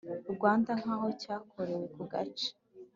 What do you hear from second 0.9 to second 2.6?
aho cyakorewe ku gace